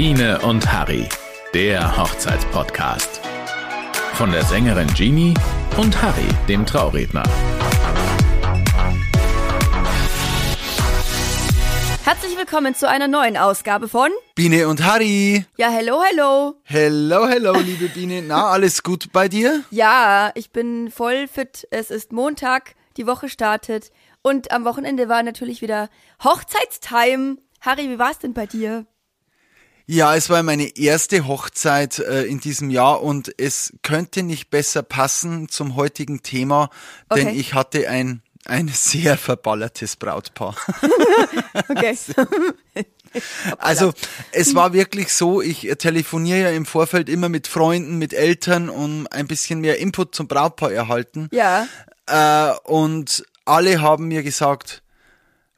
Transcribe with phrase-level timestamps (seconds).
[0.00, 1.08] Biene und Harry,
[1.52, 3.20] der Hochzeitspodcast.
[4.12, 5.34] Von der Sängerin Jeannie
[5.76, 7.24] und Harry, dem Trauredner.
[12.04, 15.44] Herzlich willkommen zu einer neuen Ausgabe von Biene und Harry.
[15.56, 16.54] Ja, hello, hello.
[16.62, 18.22] Hello, hello, liebe Biene.
[18.22, 19.64] Na, alles gut bei dir?
[19.72, 21.66] Ja, ich bin voll fit.
[21.72, 23.90] Es ist Montag, die Woche startet
[24.22, 25.88] und am Wochenende war natürlich wieder
[26.22, 27.38] Hochzeitstime.
[27.60, 28.86] Harry, wie war's denn bei dir?
[29.90, 34.82] Ja, es war meine erste Hochzeit äh, in diesem Jahr und es könnte nicht besser
[34.82, 36.68] passen zum heutigen Thema,
[37.10, 37.36] denn Okay.
[37.38, 40.54] ich hatte ein ein sehr verballertes Brautpaar.
[41.68, 41.96] Okay.
[43.58, 43.94] Also
[44.32, 49.06] es war wirklich so, ich telefoniere ja im Vorfeld immer mit Freunden, mit Eltern, um
[49.10, 51.28] ein bisschen mehr Input zum Brautpaar erhalten.
[51.32, 51.66] ja.
[52.06, 54.82] Äh, und alle haben mir gesagt,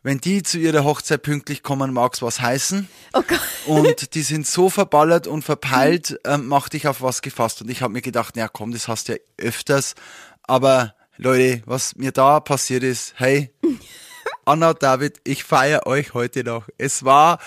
[0.03, 2.89] wenn die zu ihrer Hochzeit pünktlich kommen, mag's was heißen.
[3.13, 3.41] Oh Gott.
[3.67, 7.61] Und die sind so verballert und verpeilt, ähm, mach dich auf was gefasst.
[7.61, 9.95] Und ich habe mir gedacht, na komm, das hast du ja öfters.
[10.43, 13.53] Aber Leute, was mir da passiert ist, hey,
[14.47, 16.69] Anna, David, ich feiere euch heute noch.
[16.79, 17.39] Es war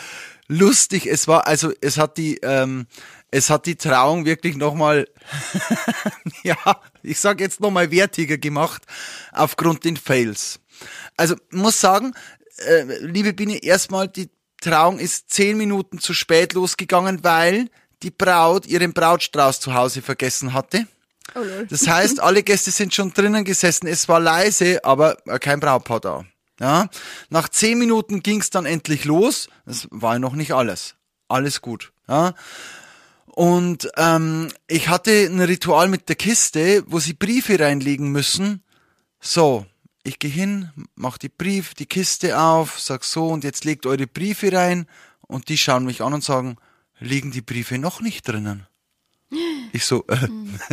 [0.48, 2.86] lustig, es war, also es hat die, ähm,
[3.32, 5.08] es hat die Trauung wirklich nochmal,
[6.44, 6.56] ja,
[7.02, 8.84] ich sag jetzt nochmal wertiger gemacht,
[9.32, 10.60] aufgrund den Fails.
[11.18, 12.14] Also muss sagen,
[12.60, 14.30] äh, liebe Biene, erstmal die
[14.62, 17.70] Trauung ist zehn Minuten zu spät losgegangen, weil
[18.02, 20.88] die Braut ihren Brautstrauß zu Hause vergessen hatte.
[21.36, 21.40] Oh.
[21.70, 23.88] Das heißt, alle Gäste sind schon drinnen gesessen.
[23.88, 26.26] Es war leise, aber äh, kein Brautpaar da.
[26.60, 26.88] Ja,
[27.30, 29.50] nach zehn Minuten ging's dann endlich los.
[29.66, 30.96] Das war noch nicht alles.
[31.28, 31.92] Alles gut.
[32.08, 32.36] Ja.
[33.26, 38.64] Und ähm, ich hatte ein Ritual mit der Kiste, wo sie Briefe reinlegen müssen.
[39.20, 39.66] So,
[40.04, 44.08] ich gehe hin, mach die Brief, die Kiste auf, sag so und jetzt legt eure
[44.08, 44.88] Briefe rein
[45.22, 46.58] und die schauen mich an und sagen,
[47.00, 48.68] liegen die Briefe noch nicht drinnen?
[49.72, 50.28] Ich so, äh,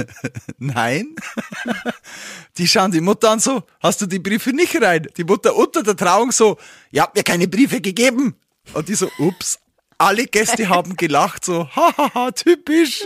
[0.58, 1.16] nein.
[2.58, 5.06] Die schauen die Mutter an so, hast du die Briefe nicht rein?
[5.16, 6.58] Die Mutter unter der Trauung so,
[6.90, 8.36] ihr habt mir keine Briefe gegeben.
[8.74, 9.58] Und die so, ups.
[9.96, 13.02] Alle Gäste haben gelacht, so, hahaha, typisch.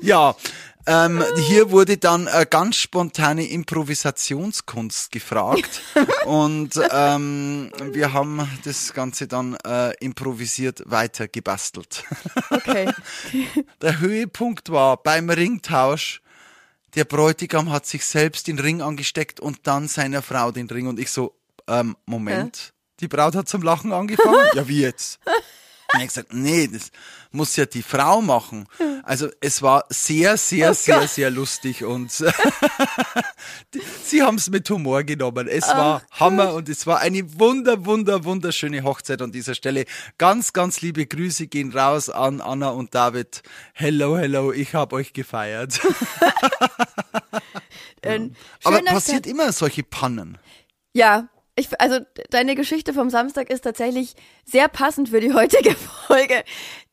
[0.00, 0.34] ja,
[0.86, 5.80] ähm, hier wurde dann äh, ganz spontane Improvisationskunst gefragt
[6.26, 12.04] und ähm, wir haben das Ganze dann äh, improvisiert weiter gebastelt.
[12.50, 12.90] Okay.
[13.82, 16.20] Der Höhepunkt war beim Ringtausch,
[16.94, 20.98] der Bräutigam hat sich selbst den Ring angesteckt und dann seiner Frau den Ring und
[20.98, 21.34] ich so,
[21.66, 24.46] ähm, Moment, die Braut hat zum Lachen angefangen?
[24.54, 25.18] ja, wie jetzt?
[25.92, 26.90] Und ich gesagt, nee, das
[27.32, 28.66] muss ja die Frau machen.
[29.02, 31.10] Also es war sehr, sehr, Oh sehr, Gott.
[31.10, 32.10] sehr lustig und
[34.04, 35.48] sie haben es mit Humor genommen.
[35.48, 39.84] Es war Hammer und es war eine wunder, wunder, wunderschöne Hochzeit an dieser Stelle.
[40.18, 43.42] Ganz, ganz liebe Grüße gehen raus an Anna und David.
[43.72, 45.80] Hello, hello, ich hab euch gefeiert.
[48.04, 50.38] Ein Aber passiert immer solche Pannen.
[50.92, 51.98] Ja, ich, also
[52.30, 54.14] deine Geschichte vom Samstag ist tatsächlich
[54.44, 55.74] sehr passend für die heutige
[56.06, 56.44] Folge.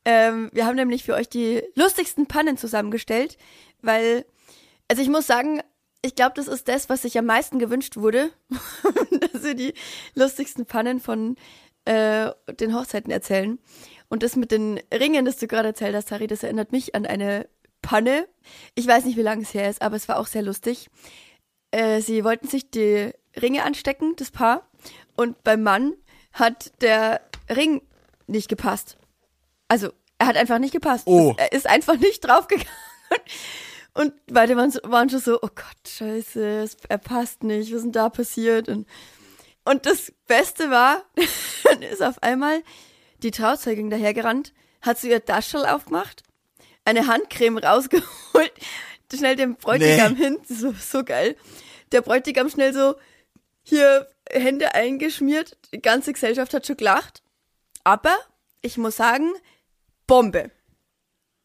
[0.04, 3.38] Ähm, wir haben nämlich für euch die lustigsten Pannen zusammengestellt,
[3.80, 4.26] weil,
[4.88, 5.62] also ich muss sagen,
[6.02, 8.30] ich glaube, das ist das, was sich am meisten gewünscht wurde,
[9.32, 9.74] dass wir die
[10.14, 11.36] lustigsten Pannen von
[11.84, 13.58] äh, den Hochzeiten erzählen.
[14.08, 17.06] Und das mit den Ringen, das du gerade erzählt hast, Harry, das erinnert mich an
[17.06, 17.48] eine
[17.82, 18.26] Panne.
[18.74, 20.90] Ich weiß nicht, wie lange es her ist, aber es war auch sehr lustig.
[21.70, 24.68] Äh, sie wollten sich die Ringe anstecken, das Paar.
[25.16, 25.94] Und beim Mann
[26.32, 27.82] hat der Ring
[28.26, 28.96] nicht gepasst.
[29.68, 31.06] Also, er hat einfach nicht gepasst.
[31.06, 31.34] Oh.
[31.36, 32.68] Er ist einfach nicht draufgegangen.
[33.94, 37.84] Und beide waren, so, waren schon so, oh Gott, scheiße, er passt nicht, was ist
[37.84, 38.68] denn da passiert?
[38.68, 38.86] Und,
[39.64, 41.02] und das Beste war,
[41.64, 42.62] dann ist auf einmal
[43.22, 46.22] die Trauzeugin dahergerannt, hat so ihr Taschel aufgemacht,
[46.84, 48.52] eine Handcreme rausgeholt,
[49.18, 50.18] schnell dem Bräutigam Nee.
[50.24, 51.36] hin, so, so geil.
[51.92, 52.94] Der Bräutigam schnell so,
[53.62, 57.22] hier Hände eingeschmiert, die ganze Gesellschaft hat schon gelacht.
[57.84, 58.16] Aber
[58.62, 59.30] ich muss sagen,
[60.06, 60.50] Bombe.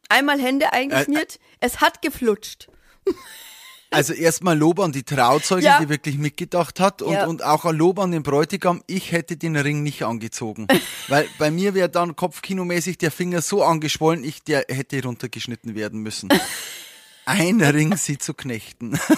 [0.09, 2.67] Einmal Hände eingeschmiert, es hat geflutscht.
[3.91, 5.79] Also erstmal Lob an die Trauzeugin, Ja.
[5.79, 7.25] die wirklich mitgedacht hat und, Ja.
[7.27, 8.83] und auch ein Lob an den Bräutigam.
[8.87, 10.67] Ich hätte den Ring nicht angezogen.
[11.07, 16.01] Weil bei mir wäre dann kopfkinomäßig der Finger so angeschwollen, ich der hätte runtergeschnitten werden
[16.01, 16.29] müssen.
[17.25, 18.99] Ein Ring sie zu knechten.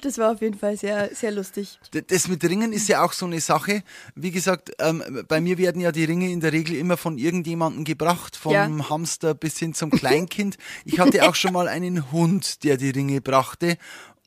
[0.00, 1.78] Das war auf jeden Fall sehr, sehr lustig.
[2.08, 3.82] Das mit Ringen ist ja auch so eine Sache.
[4.14, 7.84] Wie gesagt, ähm, bei mir werden ja die Ringe in der Regel immer von irgendjemandem
[7.84, 8.68] gebracht, vom Ja.
[8.90, 10.58] Hamster bis hin zum Kleinkind.
[10.84, 13.78] Ich hatte auch schon mal einen Hund, der die Ringe brachte.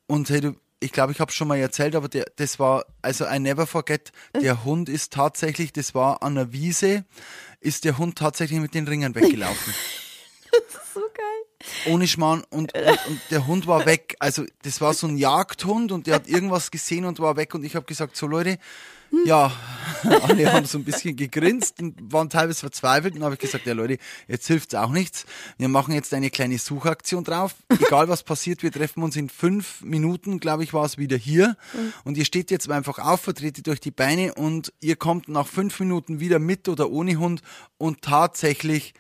[0.07, 3.25] Und hey, du, ich glaube, ich habe schon mal erzählt, aber der, das war, also
[3.27, 4.11] I never forget,
[4.41, 7.03] der Hund ist tatsächlich, das war an der Wiese,
[7.59, 9.73] ist der Hund tatsächlich mit den Ringen weggelaufen.
[11.85, 14.15] Ohne Schmarrn und, und, und der Hund war weg.
[14.19, 17.63] Also das war so ein Jagdhund und der hat irgendwas gesehen und war weg und
[17.63, 18.57] ich habe gesagt, so Leute,
[19.25, 19.51] ja,
[20.03, 23.73] alle haben so ein bisschen gegrinst und waren teilweise verzweifelt und habe ich gesagt, ja
[23.73, 23.97] Leute,
[24.27, 25.25] jetzt hilft's auch nichts.
[25.57, 27.55] Wir machen jetzt eine kleine Suchaktion drauf.
[27.69, 31.55] Egal was passiert, wir treffen uns in fünf Minuten, glaube ich, war es wieder hier.
[32.03, 35.79] Und ihr steht jetzt einfach auf, vertretet euch die Beine und ihr kommt nach fünf
[35.79, 37.41] Minuten wieder mit oder ohne Hund
[37.77, 38.93] und tatsächlich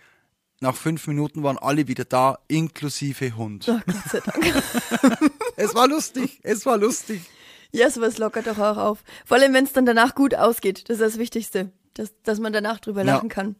[0.59, 3.67] nach fünf Minuten waren alle wieder da, inklusive Hund.
[3.69, 4.63] Oh, Gott sei Dank.
[5.59, 7.21] Es war lustig, es war lustig.
[7.71, 9.03] Ja, sowas lockert doch auch auf.
[9.25, 10.87] Vor allem, wenn es dann danach gut ausgeht.
[10.89, 11.71] Das ist das Wichtigste.
[11.95, 13.15] Dass, dass man danach drüber Ja.
[13.15, 13.55] lachen kann.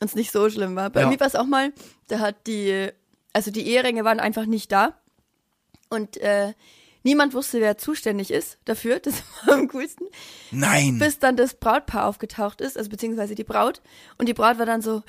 [0.00, 0.88] Und es nicht so schlimm war.
[0.88, 1.08] Bei Ja.
[1.08, 1.72] mir war es auch mal,
[2.08, 2.88] da hat die,
[3.34, 4.98] also die Eheringe waren einfach nicht da.
[5.90, 6.54] Und äh,
[7.02, 9.00] niemand wusste, wer zuständig ist dafür.
[9.00, 10.06] Das war am coolsten.
[10.50, 10.98] Nein.
[10.98, 13.82] Bis dann das Brautpaar aufgetaucht ist, also beziehungsweise die Braut.
[14.16, 15.02] Und die Braut war dann so,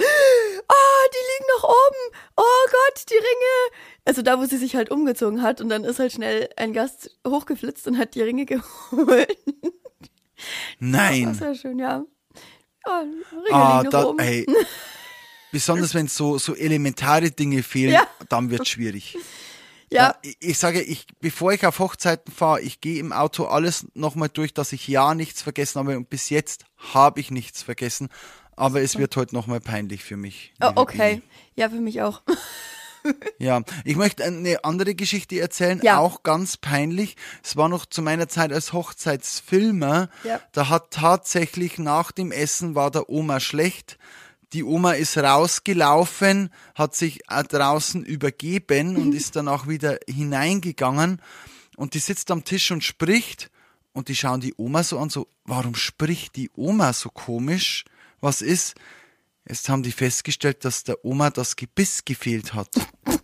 [1.15, 2.17] die liegen noch oben.
[2.37, 3.81] Oh Gott, die Ringe.
[4.05, 5.61] Also da, wo sie sich halt umgezogen hat.
[5.61, 9.37] Und dann ist halt schnell ein Gast hochgeflitzt und hat die Ringe geholt.
[10.35, 10.45] Das
[10.79, 11.39] Nein.
[11.39, 12.03] war schön, ja.
[12.85, 14.19] Ja, Ringe Ah, liegen noch da, oben.
[14.19, 14.45] ey.
[15.51, 18.05] Besonders wenn so, so elementare Dinge fehlen, Ja.
[18.29, 19.17] dann wird schwierig.
[19.89, 23.87] ja, ich, ich sage, ich, bevor ich auf Hochzeiten fahre, ich gehe im Auto alles
[23.93, 28.09] nochmal durch, dass ich ja nichts vergessen habe und bis jetzt habe ich nichts vergessen.
[28.55, 30.53] Aber es wird heute nochmal peinlich für mich.
[30.61, 31.21] oh, okay.
[31.55, 32.21] Ja, für mich auch.
[33.37, 35.99] Ja, ich möchte eine andere Geschichte erzählen, Ja.
[35.99, 37.15] auch ganz peinlich.
[37.43, 40.09] Es war noch zu meiner Zeit als Hochzeitsfilmer.
[40.23, 40.41] Ja.
[40.53, 43.99] Da hat tatsächlich nach dem Essen war der Oma schlecht.
[44.53, 51.21] Die Oma ist rausgelaufen, hat sich äh, draußen übergeben und ist dann auch wieder hineingegangen.
[51.77, 53.51] Und die sitzt am Tisch und spricht.
[53.93, 57.85] Und die schauen die Oma so an, so, warum spricht die Oma so komisch?
[58.21, 58.75] Was ist?
[59.47, 62.69] Jetzt haben die festgestellt, dass der Oma das Gebiss gefehlt hat.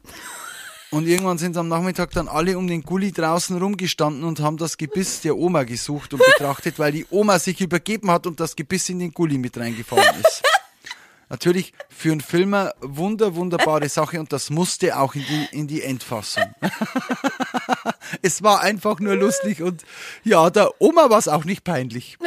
[0.91, 4.75] Und irgendwann sind am Nachmittag dann alle um den Gully draußen rumgestanden und haben das
[4.75, 8.89] Gebiss der Oma gesucht und betrachtet, weil die Oma sich übergeben hat und das Gebiss
[8.89, 10.43] in den Gully mit reingefallen ist.
[11.29, 15.81] Natürlich für einen Filmer wunder, wunderbare Sache und das musste auch in die, in die
[15.81, 16.53] Endfassung.
[18.21, 19.85] es war einfach nur lustig und
[20.25, 22.17] ja, der Oma war es auch nicht peinlich.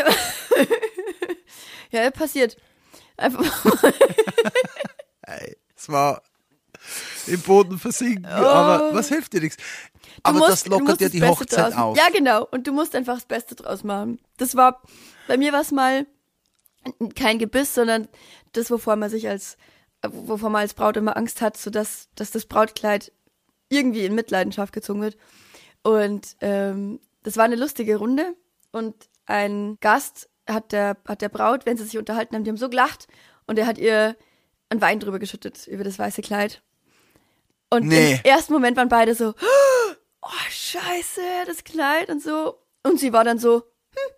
[1.94, 2.56] Ja, passiert.
[3.16, 3.44] Einfach
[5.76, 6.22] Es war
[7.26, 9.56] im Boden versinken, aber was hilft dir nichts?
[10.22, 11.96] Aber musst- das du lockert das die Beste Hochzeit draus- auf.
[11.96, 12.46] Ja, genau.
[12.50, 14.20] Und du musst einfach das Beste draus machen.
[14.36, 14.82] Das war,
[15.28, 16.06] bei mir war es mal
[17.14, 18.08] kein Gebiss, sondern
[18.52, 19.56] das, wovor man sich als,
[20.06, 23.10] wovor man als Braut immer Angst hat, so dass, dass das Brautkleid
[23.70, 25.16] irgendwie in Mitleidenschaft gezogen wird.
[25.82, 28.34] Und ähm, das war eine lustige Runde
[28.72, 28.94] und
[29.26, 32.68] ein Gast hat der, hat der Braut, wenn sie sich unterhalten haben, die haben so
[32.68, 33.06] gelacht
[33.46, 34.16] und er hat ihr
[34.70, 36.62] einen Wein drüber geschüttet, über das weiße Kleid.
[37.70, 38.14] Und Nee.
[38.14, 39.34] im ersten Moment waren beide so,
[40.22, 42.58] oh scheiße, das Kleid und so.
[42.82, 43.62] Und sie war dann so,
[43.94, 44.14] hm,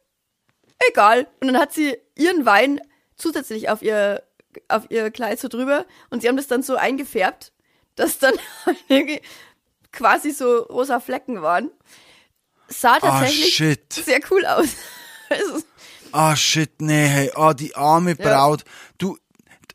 [0.91, 1.27] egal.
[1.41, 2.81] Und dann hat sie ihren Wein
[3.17, 4.23] zusätzlich auf ihr,
[4.69, 7.53] auf ihr Kleid so drüber und sie haben das dann so eingefärbt,
[7.95, 8.35] dass dann
[8.89, 9.21] irgendwie
[9.93, 11.71] quasi so rosa Flecken waren.
[12.69, 13.93] Sah tatsächlich shit.
[13.93, 14.69] sehr cool aus.
[16.17, 18.25] Ah, shit, nee, hey, ah, die arme Ja.
[18.25, 18.65] Braut.
[18.99, 19.19] Du,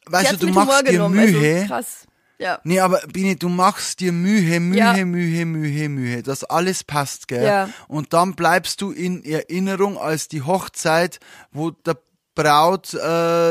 [0.07, 1.55] weißt du, du machst dir Mühe.
[1.61, 2.05] Also, krass.
[2.39, 2.59] Ja.
[2.63, 4.93] Nee, aber Bini, du machst dir Mühe, Mühe, Ja.
[5.05, 7.43] Mühe, Mühe, Mühe, dass alles passt, gell?
[7.45, 7.69] Ja.
[7.87, 11.19] Und dann bleibst du in Erinnerung als die Hochzeit,
[11.51, 11.97] wo der
[12.33, 12.97] Braut äh,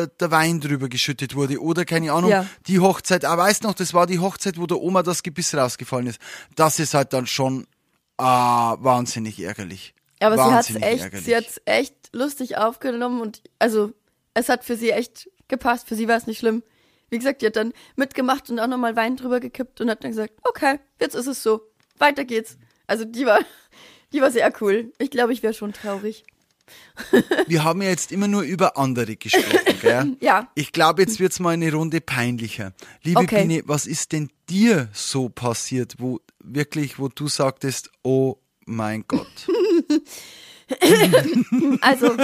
[0.08, 2.46] der Wein drüber geschüttet wurde oder keine Ahnung, Ja.
[2.66, 6.08] die Hochzeit, ah, weißt noch, das war die Hochzeit, wo der Oma das Gebiss rausgefallen
[6.08, 6.18] ist.
[6.56, 7.68] Das ist halt dann schon
[8.18, 9.94] ah, wahnsinnig ärgerlich.
[10.18, 11.24] Aber sie hat's Wahnsinnig echt, ärgerlich.
[11.26, 13.92] sie hat's echt lustig aufgenommen und also
[14.34, 15.88] es hat für sie echt gepasst.
[15.88, 16.62] Für sie war es nicht schlimm.
[17.10, 20.12] Wie gesagt, die hat dann mitgemacht und auch nochmal Wein drüber gekippt und hat dann
[20.12, 21.62] gesagt, okay, jetzt ist es so.
[21.98, 22.56] Weiter geht's.
[22.86, 23.40] Also die war,
[24.12, 24.92] die war sehr cool.
[24.98, 26.24] Ich glaube, ich wäre schon traurig.
[27.48, 30.16] Wir haben ja jetzt immer nur über andere gesprochen, gell?
[30.20, 30.48] Ja.
[30.54, 32.72] Ich glaube, jetzt wird's mal eine Runde peinlicher.
[33.02, 33.42] Liebe Okay.
[33.42, 38.36] Biene, was ist denn dir so passiert, wo wirklich, wo du sagtest, oh
[38.66, 39.26] mein Gott.
[41.82, 42.16] Also,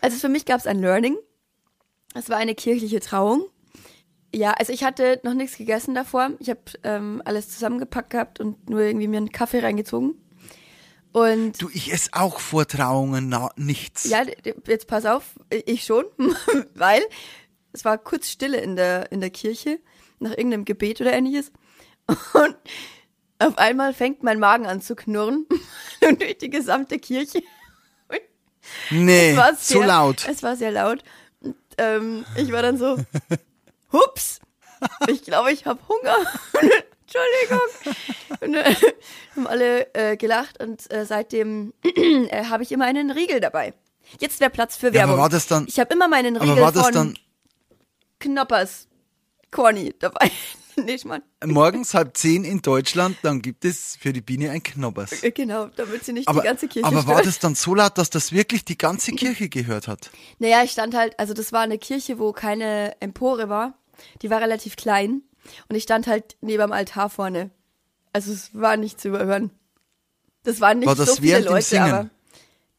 [0.00, 1.16] also für mich gab es ein Learning.
[2.14, 3.44] Es war eine kirchliche Trauung.
[4.34, 6.30] Ja, also ich hatte noch nichts gegessen davor.
[6.38, 10.14] Ich habe ähm, alles zusammengepackt gehabt und nur irgendwie mir einen Kaffee reingezogen.
[11.12, 14.04] Und Du, ich esse auch vor Trauungen na, nichts.
[14.08, 14.22] ja,
[14.66, 16.04] jetzt pass auf, ich schon,
[16.74, 17.02] weil
[17.72, 19.80] es war kurz Stille in der in der Kirche
[20.20, 21.50] nach irgendeinem Gebet oder ähnliches.
[22.06, 22.56] Und
[23.40, 25.46] Auf einmal fängt mein Magen an zu knurren
[26.06, 27.42] und durch die gesamte Kirche.
[28.90, 30.28] Nee, Es war so sehr, laut.
[30.28, 31.02] Es war sehr laut.
[31.40, 32.96] Und, ähm, ich war dann so,
[33.92, 34.40] hups,
[35.08, 36.16] ich glaube, ich habe Hunger.
[37.02, 38.40] Entschuldigung.
[38.40, 38.74] Und äh,
[39.34, 43.74] haben alle äh, gelacht und äh, seitdem äh, habe ich immer einen Riegel dabei.
[44.20, 45.14] Jetzt wäre Platz für Ja, Werbung.
[45.14, 47.18] aber war das dann- ich habe immer meinen Aber Riegel war das von dann
[48.20, 48.86] Knoppers
[49.50, 50.30] Corny dabei.
[50.84, 51.22] Nicht mal.
[51.44, 55.22] morgens halb zehn in Deutschland, dann gibt es für die Biene ein Knoppers.
[55.22, 57.26] Äh, Genau, damit sie nicht Aber, die ganze Kirche aber war stört.
[57.26, 60.10] das dann so laut, dass das wirklich die ganze Kirche gehört hat?
[60.38, 63.74] Naja, ich stand halt, also das war eine Kirche, wo keine Empore war.
[64.22, 65.22] Die war relativ klein.
[65.68, 67.50] Und ich stand halt neben dem Altar vorne.
[68.12, 69.50] Also es war nicht zu überhören.
[70.42, 71.92] Das waren nicht War das so viele während dem Leute, Singen?
[71.92, 72.10] aber.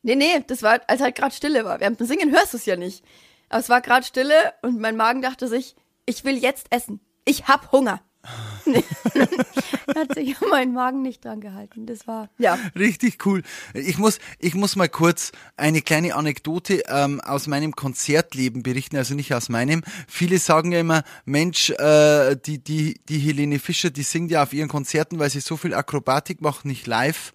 [0.04, 1.80] Nee, nee, das war, als halt gerade Stille war.
[1.80, 3.04] Während dem Singen hörst du es ja nicht.
[3.50, 7.00] Aber es war gerade Stille und mein Magen dachte sich, ich will jetzt essen.
[7.26, 8.02] Ich hab Hunger.
[9.96, 11.86] Hat sich mein Magen nicht dran gehalten.
[11.88, 12.58] Das war, ja.
[12.76, 13.42] Richtig cool.
[13.74, 19.16] Ich muss, ich muss mal kurz eine kleine Anekdote ähm, aus meinem Konzertleben berichten, also
[19.16, 19.82] nicht aus meinem.
[20.08, 24.54] Viele sagen ja immer, Mensch, äh, die, die, die Helene Fischer, die singt ja auf
[24.54, 27.34] ihren Konzerten, weil sie so viel Akrobatik macht, nicht live.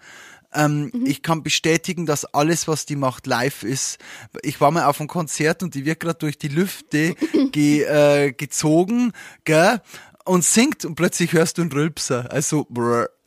[0.56, 3.98] Ähm, Ich kann bestätigen, dass alles, was die macht, live ist.
[4.42, 7.14] Ich war mal auf einem Konzert und die wird gerade durch die Lüfte
[7.52, 9.12] ge, äh, gezogen,
[9.44, 9.80] gell?
[10.25, 12.30] Und singt und plötzlich hörst du einen Rülpser.
[12.32, 13.08] Also, brr.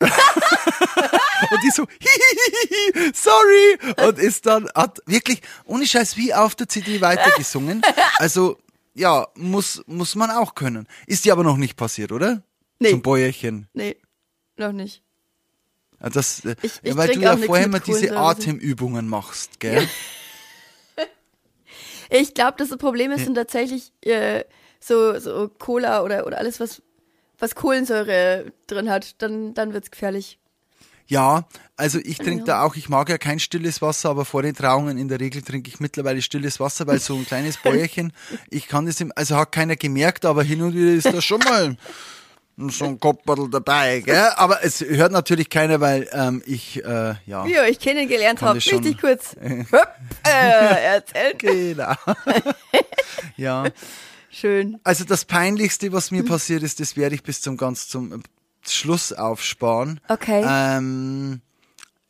[1.50, 4.06] Und die so, hihihihi, sorry.
[4.06, 7.80] Und ist dann, hat wirklich, ohne Scheiß, wie auf der CD weitergesungen.
[8.18, 8.58] Also,
[8.94, 10.86] ja, muss, muss man auch können.
[11.06, 12.42] Ist dir aber noch nicht passiert, oder?
[12.78, 12.90] Nee.
[12.90, 13.66] Zum Bäuerchen.
[13.72, 13.96] Nee,
[14.56, 15.02] noch nicht.
[16.02, 18.16] Ja, Das, äh, Ich- ja, ich weil du ja vorher mal diese.
[18.16, 19.86] Atemübungen machst, gell?
[22.10, 24.44] Ich glaube, das Problem ist sind tatsächlich äh,
[24.80, 26.82] so, so Cola oder, oder alles, was,
[27.38, 29.22] was Kohlensäure drin hat.
[29.22, 30.38] Dann, dann wird's gefährlich.
[31.06, 34.54] Ja, also ich trinke da auch, ich mag ja kein stilles Wasser, aber vor den
[34.54, 38.12] Trauungen in der Regel trinke ich mittlerweile stilles Wasser, weil so ein kleines Bäuerchen,
[38.48, 41.40] ich kann das, im, also hat keiner gemerkt, aber hin und wieder ist da schon
[41.40, 41.76] mal
[42.68, 44.28] so ein Kopperl dabei, gell?
[44.36, 47.44] Aber es hört natürlich keiner, weil ähm, ich, äh, ja.
[47.46, 48.56] Wie ihr euch kennengelernt habt.
[48.56, 49.34] Richtig kurz.
[49.40, 49.88] Hüpp,
[50.26, 51.38] äh, erzählen.
[51.38, 51.94] Genau.
[53.36, 53.64] ja.
[54.30, 54.78] Schön.
[54.84, 58.16] Also das Peinlichste, was mir passiert ist, das werde ich bis zum ganz zum äh,
[58.68, 60.00] Schluss aufsparen.
[60.08, 60.44] Okay.
[60.46, 61.40] Ähm,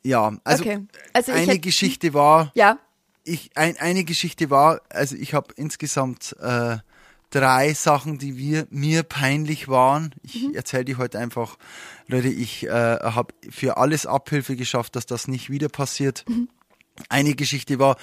[0.02, 0.80] ja, also, Okay.
[1.12, 2.78] Also eine hätt- Geschichte war, Ja.
[3.24, 6.76] ich ein, eine Geschichte war, also ich habe insgesamt äh,
[7.30, 10.14] drei Sachen, die wir, mir peinlich waren.
[10.22, 10.54] Ich Mhm.
[10.54, 11.56] erzähle die heute einfach,
[12.06, 16.24] Leute, ich äh, habe für alles Abhilfe geschafft, dass das nicht wieder passiert.
[16.28, 16.48] Mhm.
[17.08, 17.96] Eine Geschichte war,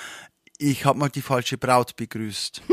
[0.58, 2.62] ich habe mal die falsche Braut begrüßt.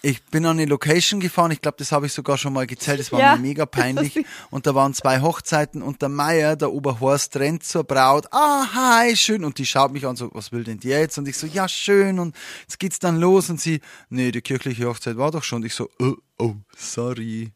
[0.00, 3.00] Ich bin an eine Location gefahren, ich glaube, das habe ich sogar schon mal gezählt,
[3.00, 4.24] das war Ja, mir mega peinlich.
[4.50, 8.26] Und da waren zwei Hochzeiten und der Meier, der Oberhorst, rennt zur Braut.
[8.30, 9.44] Ah, hi, schön.
[9.44, 11.18] Und die schaut mich an, so, was will denn die jetzt?
[11.18, 12.20] Und ich so, ja, schön.
[12.20, 13.50] Und jetzt geht's dann los.
[13.50, 15.62] Und sie, nee, die kirchliche Hochzeit war doch schon.
[15.62, 17.52] Und ich so, oh, oh sorry.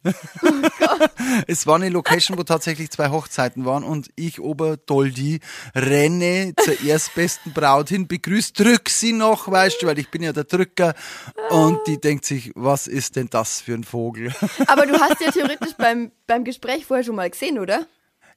[1.47, 3.85] es war eine Location, wo tatsächlich zwei Hochzeiten waren.
[3.85, 5.41] Und ich, Oberdoldi,
[5.75, 10.33] renne zur erstbesten Braut hin, begrüßt, drück sie noch, weißt du, weil ich bin ja
[10.33, 10.95] der Drücker.
[11.51, 14.35] Und die denkt sich, was ist denn das für ein Vogel?
[14.67, 17.87] Aber du hast ja theoretisch beim, beim Gespräch vorher schon mal gesehen, oder?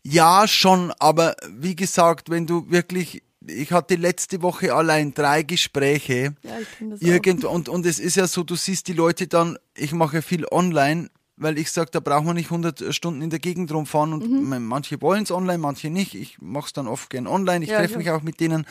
[0.07, 6.35] Ja, schon, aber wie gesagt, wenn du wirklich, ich hatte letzte Woche allein drei Gespräche.
[6.43, 7.05] Ja, ich kenn das auch.
[7.05, 10.45] Irgend, und, und es ist ja so, du siehst die Leute dann, ich mache viel
[10.51, 14.29] online, weil ich sag, da braucht man nicht 100 Stunden in der Gegend rumfahren und
[14.29, 14.65] Mhm.
[14.65, 16.15] manche wollen es online, manche nicht.
[16.15, 18.65] Ich mache es dann oft gern online, ich Ja, treffe ich mich auch mit denen.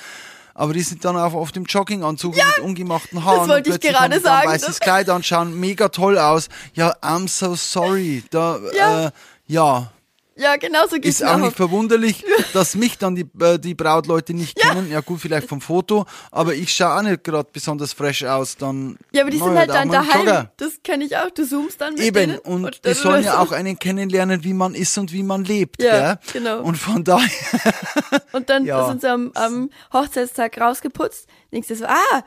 [0.57, 3.49] Aber die sind dann auch auf dem Jogginganzug mit ungemachten Haaren.
[3.49, 6.49] wollte und ich gerade sagen, weißes das- Kleid an, schauen mega toll aus.
[6.75, 8.23] Ja, I'm so sorry.
[8.31, 9.07] Da, Ja.
[9.07, 9.11] Äh,
[9.47, 9.93] ja,
[10.37, 14.35] Ja, genau so geht's ist auch nicht verwunderlich, dass mich dann die, äh, die Brautleute
[14.35, 14.91] nicht kennen.
[14.91, 18.57] Ja gut, vielleicht vom Foto, aber ich schaue auch nicht gerade besonders fresh aus.
[18.57, 20.21] Dann Ja, aber die sind halt dann daheim.
[20.26, 20.53] Jogger.
[20.57, 21.31] Das kenne ich auch.
[21.31, 22.38] Du zoomst dann mit Eben, denen.
[22.41, 25.81] und die dann- sollen ja auch einen kennenlernen, wie man ist und wie man lebt.
[25.81, 26.19] Ja, gell?
[26.33, 26.62] genau.
[26.62, 27.29] Und von daher,
[28.33, 28.88] Und dann Ja.
[28.88, 31.29] sind sie am, am Hochzeitstag rausgeputzt.
[31.53, 32.25] Du so, ah,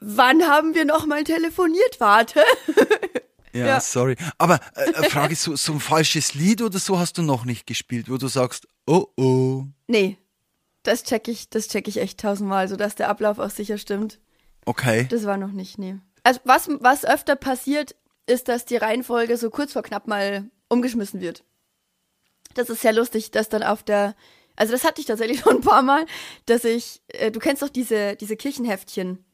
[0.00, 2.00] wann haben wir noch mal telefoniert?
[2.00, 2.42] Warte.
[3.52, 3.80] ja, Ja.
[3.80, 4.16] sorry.
[4.38, 7.66] Aber äh, äh, Frage, so, so ein falsches Lied oder so hast du noch nicht
[7.66, 9.64] gespielt, wo du sagst, oh oh.
[9.86, 10.16] Nee,
[10.82, 14.18] das check ich, das check ich echt tausendmal, sodass der Ablauf auch sicher stimmt.
[14.66, 15.06] Okay.
[15.10, 15.96] Das war noch nicht, nee.
[16.22, 21.20] Also was, was öfter passiert, ist, dass die Reihenfolge so kurz vor knapp mal umgeschmissen
[21.20, 21.42] wird.
[22.54, 24.14] Das ist sehr lustig, dass dann auf der,
[24.56, 26.04] also das hatte ich tatsächlich schon ein paar Mal,
[26.46, 29.24] dass ich, äh, du kennst doch diese, diese Kirchenheftchen,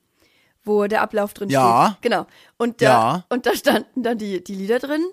[0.67, 1.91] wo der Ablauf drin Ja.
[1.93, 2.03] steht.
[2.03, 2.27] Genau.
[2.59, 3.25] Und da, Ja.
[3.31, 5.05] und da standen dann die, die Lieder drin.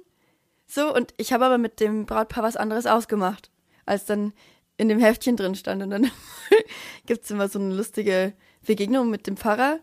[0.67, 3.49] So, und ich habe aber mit dem Brautpaar was anderes ausgemacht,
[3.85, 4.33] als dann
[4.77, 5.83] in dem Heftchen drin stand.
[5.83, 6.11] Und dann
[7.05, 8.33] gibt's immer so eine lustige
[8.65, 9.79] Begegnung mit dem Pfarrer,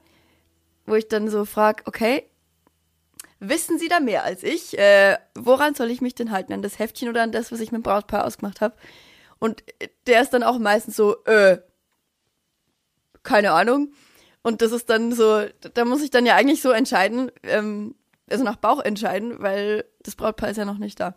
[0.86, 2.26] wo ich dann so frag, okay,
[3.38, 4.76] wissen Sie da mehr als ich?
[4.78, 6.52] Äh, woran soll ich mich denn halten?
[6.52, 8.74] An das Heftchen oder an das, was ich mit dem Brautpaar ausgemacht habe?
[9.38, 9.62] Und
[10.06, 11.58] der ist dann auch meistens so, äh,
[13.22, 13.92] keine Ahnung.
[14.42, 15.44] Und das ist dann so,
[15.74, 17.94] da muss ich dann ja eigentlich so entscheiden, ähm,
[18.30, 21.14] also nach Bauch entscheiden, weil das Brautpaar ist ja noch nicht da.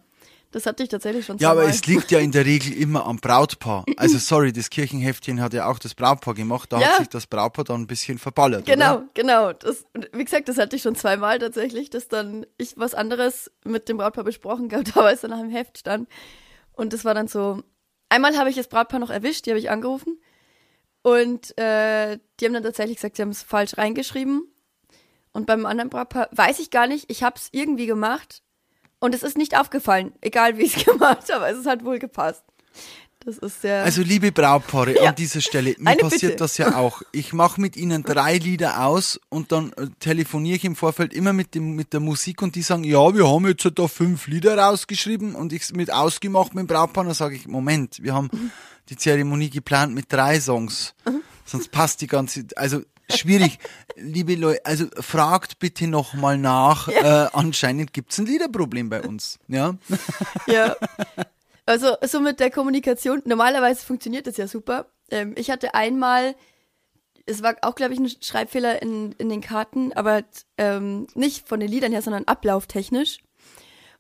[0.52, 3.18] Das hatte ich tatsächlich schon Ja, aber es liegt ja in der Regel immer am
[3.18, 3.86] Brautpaar.
[3.98, 6.72] Also sorry, das Kirchenheftchen hat ja auch das Brautpaar gemacht.
[6.72, 6.88] Da Ja.
[6.90, 8.66] hat sich das Brautpaar dann ein bisschen verballert.
[8.68, 9.08] Genau, Oder?
[9.16, 9.54] genau.
[9.54, 13.52] Das, und wie gesagt, das hatte ich schon zweimal tatsächlich, dass dann ich was anderes
[13.64, 16.08] mit dem Brautpaar besprochen gehabt habe, als dann nach dem Heft stand.
[16.74, 17.64] Und das war dann so.
[18.10, 20.20] Einmal habe ich das Brautpaar noch erwischt, die habe ich angerufen.
[21.04, 24.48] Und äh, die haben dann tatsächlich gesagt, sie haben es falsch reingeschrieben.
[25.34, 28.42] Und beim anderen Brautpaar weiß ich gar nicht, ich habe es irgendwie gemacht.
[29.00, 31.46] Und es ist nicht aufgefallen, egal wie ich es gemacht habe.
[31.48, 32.44] Es hat wohl gepasst.
[33.26, 33.84] Das ist sehr.
[33.84, 35.10] Also liebe Brautpaare Ja.
[35.10, 36.36] an dieser Stelle, mir Eine passiert Bitte.
[36.36, 37.02] das ja auch.
[37.14, 41.32] Ich mache mit ihnen drei Lieder aus und dann äh, telefoniere ich im Vorfeld immer
[41.32, 44.58] mit dem mit der Musik und die sagen, ja, wir haben jetzt da fünf Lieder
[44.58, 48.30] rausgeschrieben und ich mit ausgemacht mit dem Brautpaar, dann sage ich, Moment, wir haben
[48.90, 50.94] die Zeremonie geplant mit drei Songs.
[51.46, 53.60] Sonst passt die ganze, also schwierig.
[53.96, 56.88] Liebe Leute, also fragt bitte noch mal nach.
[56.90, 59.40] Äh, anscheinend gibt's ein Liederproblem bei uns.
[59.48, 59.76] Ja.
[60.48, 60.76] Ja.
[61.66, 64.88] Also so mit der Kommunikation, normalerweise funktioniert das ja super.
[65.10, 66.36] Ähm, ich hatte einmal,
[67.26, 70.24] es war auch, glaube ich, ein Schreibfehler in, in den Karten, aber
[70.58, 73.20] ähm, nicht von den Liedern her, sondern ablauftechnisch.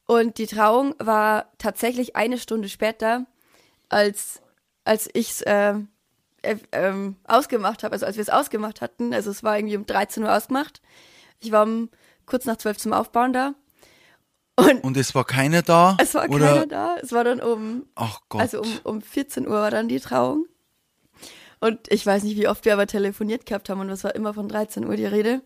[0.06, 3.26] Und die Trauung war tatsächlich eine Stunde später,
[3.88, 4.42] als,
[4.84, 5.76] als ich es äh,
[6.42, 9.14] äh, ähm, ausgemacht habe, also als wir es ausgemacht hatten.
[9.14, 10.82] Also es war irgendwie um 13 Uhr ausgemacht.
[11.40, 11.90] Ich war um
[12.26, 13.54] kurz nach 12 zum Aufbauen da.
[14.56, 15.98] Und es war keiner da?
[16.00, 16.48] Es war oder?
[16.48, 16.96] keiner da.
[17.02, 18.42] Es war dann um Ach Gott.
[18.42, 20.46] also um, um 14 Uhr war dann die Trauung.
[21.60, 24.34] Und ich weiß nicht, wie oft wir aber telefoniert gehabt haben und es war immer
[24.34, 25.42] von 13 Uhr die Rede.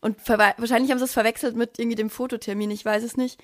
[0.00, 3.40] Und wahrscheinlich haben sie es verwechselt mit irgendwie dem Fototermin, ich weiß es nicht.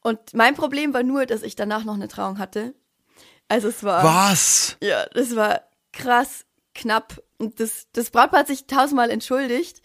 [0.00, 2.74] Und mein Problem war nur, dass ich danach noch eine Trauung hatte.
[3.48, 4.76] Also es war, Was?
[4.82, 5.62] ja, das war
[5.92, 7.22] krass knapp.
[7.38, 9.82] Und das, das Brautpaar hat sich tausendmal entschuldigt.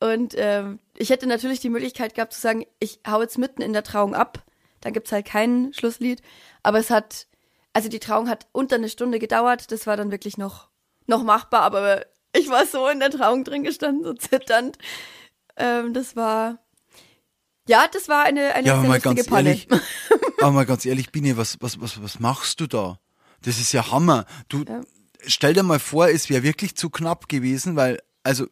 [0.00, 3.72] Und ähm, ich hätte natürlich die Möglichkeit gehabt zu sagen, ich hau jetzt mitten in
[3.72, 4.44] der Trauung ab.
[4.82, 6.20] Dann gibt's halt kein Schlusslied.
[6.62, 7.26] Aber es hat,
[7.72, 9.72] also die Trauung hat unter eine Stunde gedauert.
[9.72, 10.68] Das war dann wirklich noch,
[11.06, 11.62] noch machbar.
[11.62, 12.04] Aber
[12.36, 14.76] ich war so in der Trauung drin gestanden, so zitternd.
[15.56, 16.58] Ähm, das war,
[17.68, 19.50] ja, das war eine, eine Ja, aber mal ganz Panne.
[19.50, 19.68] ehrlich,
[20.40, 22.98] aber mal ganz ehrlich, Biene, was, was, was, was machst du da?
[23.42, 24.26] Das ist ja Hammer.
[24.48, 24.80] Du, Ja.
[25.26, 28.46] stell dir mal vor, es wäre wirklich zu knapp gewesen, weil, also,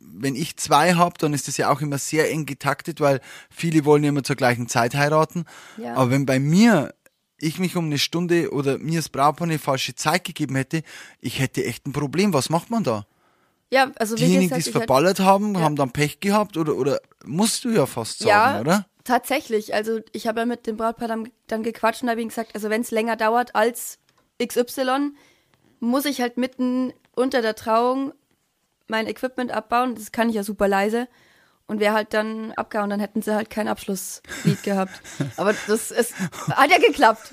[0.00, 3.84] wenn ich zwei hab, dann ist das ja auch immer sehr eng getaktet, weil viele
[3.84, 5.44] wollen ja immer zur gleichen Zeit heiraten.
[5.76, 5.94] Ja.
[5.94, 6.94] Aber wenn bei mir
[7.38, 10.82] ich mich um eine Stunde oder mir das Brautpaar eine falsche Zeit gegeben hätte,
[11.20, 12.32] ich hätte echt ein Problem.
[12.34, 13.06] Was macht man da?
[13.72, 15.60] Ja, also Diejenigen, die es verballert haben, Ja.
[15.60, 18.86] haben dann Pech gehabt oder, oder musst du ja fast sagen, Ja, oder?
[19.04, 19.72] tatsächlich.
[19.74, 22.68] Also ich habe ja mit dem Brautpaar dann, dann gequatscht und habe ihm gesagt, also
[22.68, 23.98] wenn es länger dauert als
[24.44, 25.12] XY,
[25.78, 28.12] muss ich halt mitten unter der Trauung
[28.90, 29.94] mein Equipment abbauen.
[29.94, 31.08] Das kann ich ja super leise.
[31.66, 35.00] Und wäre halt dann abgehauen, dann hätten sie halt kein Abschlusslied gehabt.
[35.36, 36.12] Aber das ist,
[36.50, 37.32] hat ja geklappt.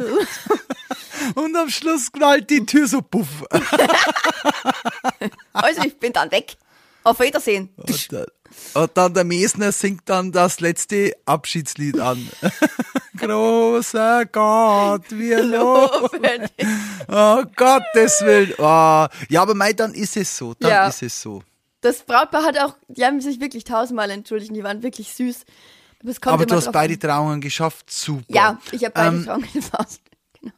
[1.36, 3.43] Und am Schluss knallt die Tür so puff.
[5.54, 6.56] Also ich bin dann weg.
[7.04, 7.70] Auf Wiedersehen.
[7.78, 8.26] Und, dann-
[8.74, 12.30] und dann der Mesner singt dann das letzte Abschiedslied an.
[13.17, 16.49] Großer Gott, wir loben.
[17.08, 18.53] Oh Gottes Willen.
[18.58, 19.08] Oh.
[19.30, 20.53] Ja, aber mei, dann ist es so.
[20.60, 20.88] Dann Ja.
[20.88, 21.41] ist es so.
[21.82, 25.45] Das Brautpaar hat auch, die haben sich wirklich tausendmal entschuldigt, die waren wirklich süß.
[26.01, 26.99] Aber, es kommt Aber du hast beide an.
[26.99, 27.89] Trauungen geschafft.
[27.91, 28.23] Super.
[28.30, 30.01] Ja, ich habe beide Ähm, Trauungen gefasst.
[30.41, 30.53] Genau.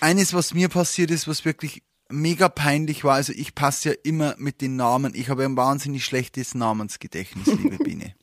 [0.00, 4.34] Eines, was mir passiert ist, was wirklich mega peinlich war, also ich passe ja immer
[4.38, 5.14] mit den Namen.
[5.14, 8.14] Ich habe ein wahnsinnig schlechtes Namensgedächtnis, liebe Biene.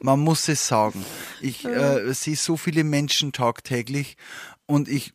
[0.00, 1.04] Man muss es sagen.
[1.40, 4.16] Ich äh, sehe so viele Menschen tagtäglich
[4.66, 5.12] und ich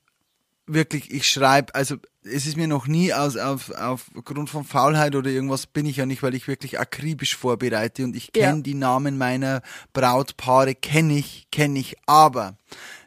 [0.65, 5.29] wirklich, ich schreibe, also es ist mir noch nie aus, auf, aufgrund von Faulheit oder
[5.29, 8.61] irgendwas bin ich ja nicht, weil ich wirklich akribisch vorbereite und ich kenne Ja.
[8.63, 9.61] die Namen meiner
[9.91, 12.55] Brautpaare, kenne ich, kenne ich, aber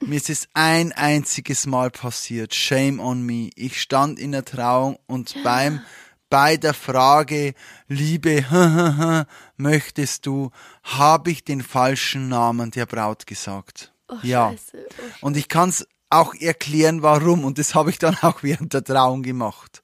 [0.05, 3.49] mir ist es ein einziges Mal passiert, shame on me.
[3.55, 5.81] Ich stand in der Trauung und beim
[6.29, 7.55] bei der Frage,
[7.89, 8.45] Liebe,
[9.57, 10.51] möchtest du,
[10.83, 13.93] habe ich den falschen Namen der Braut gesagt.
[14.09, 14.51] Oh, ja.
[14.51, 14.87] Scheiße.
[14.89, 17.45] Oh, Und ich kann es auch erklären, warum.
[17.45, 19.83] Und das habe ich dann auch während der Trauung gemacht.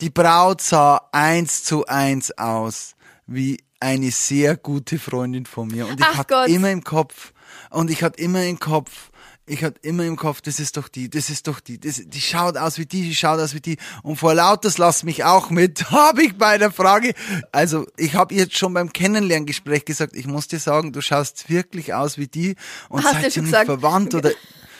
[0.00, 2.94] Die Braut sah eins zu eins aus
[3.26, 5.86] wie eine sehr gute Freundin von mir.
[5.86, 6.48] Und ich Ach hatte Gott.
[6.48, 7.32] immer im Kopf,
[7.70, 9.10] und ich hatte immer im Kopf,
[9.48, 12.20] ich hatte immer im Kopf, das ist doch die, das ist doch die, das, die
[12.20, 13.78] schaut aus wie die, die schaut aus wie die.
[14.02, 17.14] Und vor lautes lass mich auch mit, habe ich bei der Frage.
[17.52, 21.94] Also ich habe jetzt schon beim Kennenlerngespräch gesagt, ich muss dir sagen, du schaust wirklich
[21.94, 22.56] aus wie die
[22.88, 23.66] und Hast seid ihr nicht gesagt?
[23.66, 24.30] verwandt oder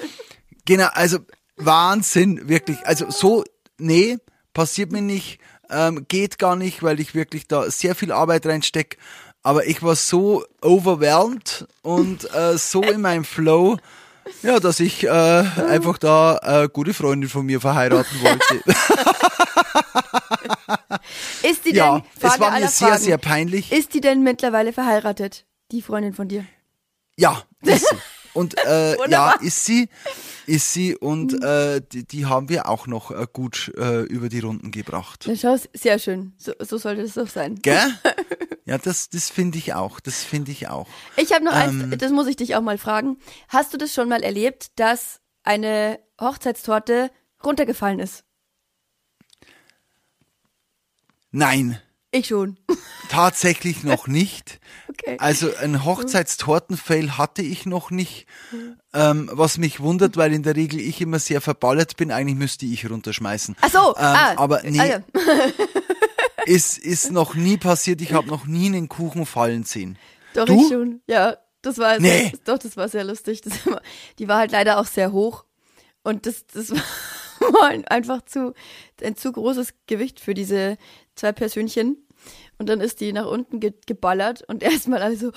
[0.64, 1.18] genau, also
[1.56, 2.86] Wahnsinn, wirklich.
[2.86, 3.44] Also so,
[3.78, 4.18] nee,
[4.52, 8.98] passiert mir nicht, ähm, geht gar nicht, weil ich wirklich da sehr viel Arbeit reinsteck.
[9.42, 13.78] Aber ich war so overwhelmed und äh, so in meinem Flow,
[14.42, 18.62] ja, dass ich äh, einfach da äh, gute Freundin von mir verheiraten wollte.
[21.42, 23.72] Ist die ja, denn, Frage es war mir sehr, Fragen, sehr peinlich.
[23.72, 25.46] ist die denn mittlerweile verheiratet?
[25.70, 26.44] Die Freundin von dir?
[27.16, 27.96] Ja, ist sie.
[28.38, 29.88] Und äh, ja, ist sie,
[30.46, 34.38] ist sie und äh, die, die haben wir auch noch äh, gut äh, über die
[34.38, 35.24] Runden gebracht.
[35.26, 36.34] Na schau, sehr schön.
[36.38, 37.56] So, so sollte es doch sein.
[37.62, 37.80] Gell?
[38.64, 39.98] Ja, das, das finde ich auch.
[39.98, 40.88] Das finde ich auch.
[41.16, 41.88] Ich habe noch Ähm.
[41.90, 43.16] eins, das muss ich dich auch mal fragen.
[43.48, 47.10] Hast du das schon mal erlebt, dass eine Hochzeitstorte
[47.42, 48.24] runtergefallen ist?
[51.30, 52.56] Nein, Ich schon.
[53.10, 54.60] tatsächlich noch nicht.
[54.88, 55.16] Okay.
[55.20, 58.26] Also ein Hochzeitstortenfail hatte ich noch nicht.
[58.94, 62.10] Ähm, was mich wundert, weil in der Regel ich immer sehr verballert bin.
[62.10, 63.56] Eigentlich müsste ich runterschmeißen.
[63.60, 64.98] Ach so, ähm, ah, aber nee, ah, ja.
[66.46, 68.00] ist, ist noch nie passiert.
[68.00, 69.98] Ich habe noch nie einen Kuchen fallen sehen.
[70.34, 70.62] Doch, Du?
[70.62, 71.00] ich schon.
[71.06, 72.30] Ja, das war Nee.
[72.30, 73.42] das, doch, das war sehr lustig.
[73.42, 73.52] Das
[74.18, 75.44] die war halt leider auch sehr hoch.
[76.02, 76.70] Und das, das
[77.40, 78.54] war ein- einfach zu,
[79.02, 80.78] ein zu großes Gewicht für diese
[81.18, 81.96] zwei Persönchen.
[82.58, 85.32] Und dann ist die nach unten ge geballert und erstmal alle so,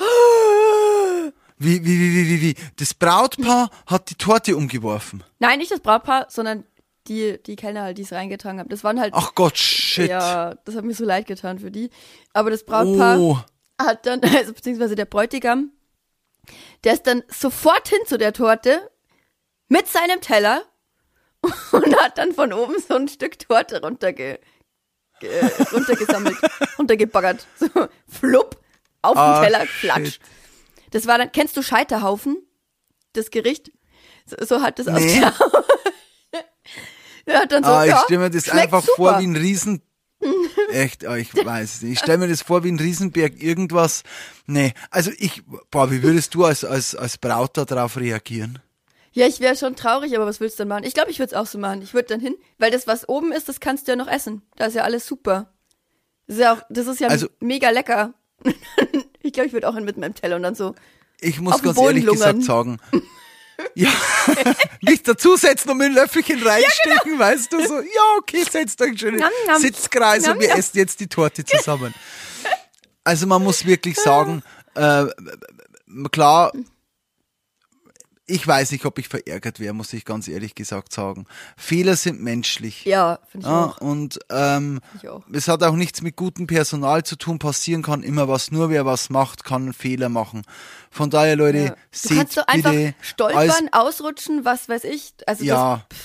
[1.57, 2.55] Wie, wie, wie, wie, wie, wie?
[2.77, 5.23] Das Brautpaar hat die Torte umgeworfen.
[5.39, 6.65] nein, nicht das Brautpaar, sondern
[7.07, 8.69] die, die Kellner halt, die es reingetragen haben.
[8.69, 10.09] Das waren halt, Ach Gott, shit.
[10.09, 11.89] ja, das hat mir so leid getan für die.
[12.33, 13.39] Aber das Brautpaar oh.
[13.79, 15.71] hat dann, also beziehungsweise der Bräutigam,
[16.83, 18.89] der ist dann sofort hin zu der Torte
[19.67, 20.63] mit seinem Teller
[21.71, 24.39] und hat dann von oben so ein Stück Torte runterge,
[25.21, 25.29] ge,
[25.71, 26.37] runtergesammelt,
[26.77, 27.47] runtergebaggert.
[27.57, 27.67] So,
[28.09, 28.59] flupp,
[29.01, 30.19] auf den Teller, klatsch.
[30.91, 32.37] Das war dann, kennst du Scheiterhaufen?
[33.13, 33.71] Das Gericht?
[34.25, 35.23] So, so hat das Nee.
[35.23, 35.65] ausgeschaut.
[37.29, 38.95] Hat dann so, ah, ich ja, stelle mir das einfach super.
[38.95, 39.81] vor wie ein Riesen.
[40.71, 41.93] Echt, ah, ich weiß es nicht.
[41.93, 44.03] Ich stelle mir das vor wie ein Riesenberg irgendwas.
[44.47, 48.59] Nee, also ich, boah, wie würdest du als, als, als Braut da drauf reagieren?
[49.13, 50.83] Ja, ich wäre schon traurig, aber was willst du denn machen?
[50.85, 51.81] Ich glaube, ich würde es auch so machen.
[51.81, 54.41] Ich würde dann hin, weil das, was oben ist, das kannst du ja noch essen.
[54.55, 55.51] Da ist ja alles super.
[56.27, 58.13] Das ist ja auch, das ist ja Also- mega lecker.
[59.21, 60.75] ich glaube, ich würde auch hin mit meinem Teller und dann so.
[61.19, 62.35] Ich muss ganz ehrlich lungern.
[62.39, 62.77] gesagt sagen.
[63.75, 63.89] Ja,
[64.81, 69.23] nicht dazusetzen und mit einem Löffelchen reinstecken, weißt du, so, ja, okay, setzt euch schön.
[69.59, 70.57] Sitzkreis Nam, und wir nam.
[70.57, 71.93] essen jetzt die Torte zusammen.
[73.03, 74.41] Also man muss wirklich sagen,
[74.73, 75.05] äh,
[76.11, 76.51] klar,
[78.27, 81.25] ich weiß nicht, ob ich verärgert wäre, muss ich ganz ehrlich gesagt sagen.
[81.57, 82.85] Fehler sind menschlich.
[82.85, 83.77] Ja, finde ich Ja, auch.
[83.81, 85.23] und ähm, Ich auch.
[85.33, 87.39] es hat auch nichts mit gutem Personal zu tun.
[87.39, 88.51] Passieren kann immer was.
[88.51, 90.43] Nur wer was macht, kann einen Fehler machen.
[90.89, 91.69] Von daher, Leute, Ja.
[91.69, 95.13] Du seht kannst doch einfach bitte stolpern, ausrutschen, was weiß ich.
[95.27, 95.85] Also Ja.
[95.89, 95.97] das,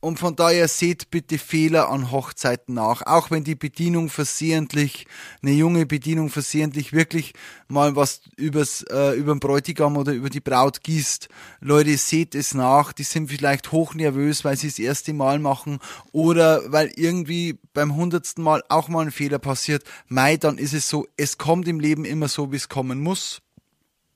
[0.00, 3.02] und von daher seht bitte Fehler an Hochzeiten nach.
[3.02, 5.06] Auch wenn die Bedienung versehentlich,
[5.42, 7.34] eine junge Bedienung versehentlich wirklich
[7.66, 11.28] mal was übers, äh, über den Bräutigam oder über die Braut gießt.
[11.60, 12.92] Leute, seht es nach.
[12.92, 15.80] Die sind vielleicht hochnervös, weil sie das erste Mal machen
[16.12, 19.82] oder weil irgendwie beim hundertsten Mal auch mal ein Fehler passiert.
[20.06, 23.40] Mei, dann ist es so, es kommt im Leben immer so, wie es kommen muss.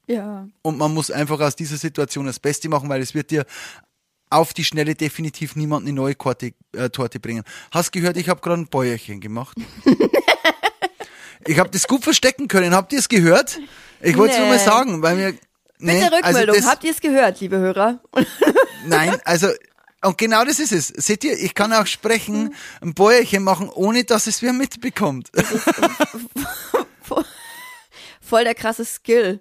[0.06, 0.46] ja.
[0.62, 3.44] Und man muss einfach aus dieser Situation das Beste machen, weil es wird dir
[4.32, 7.44] auf die Schnelle definitiv niemand eine neue Korte, äh, Torte bringen.
[7.70, 9.56] Hast gehört, ich habe gerade ein Bäuerchen gemacht.
[11.46, 12.74] ich habe das gut verstecken können.
[12.74, 13.60] Habt ihr es gehört?
[14.00, 14.64] Ich wollte es nur mal Nee.
[14.64, 15.34] sagen, weil mir...
[15.78, 16.54] Nee, Bitte Rückmeldung.
[16.54, 18.00] Also das, Habt ihr es gehört, liebe Hörer?
[18.86, 19.48] nein, also...
[20.04, 20.88] Und genau das ist es.
[20.88, 25.30] Seht ihr, ich kann auch sprechen, ein Bäuerchen machen, ohne dass es wer mitbekommt.
[28.20, 29.38] Voll der krasse Skill.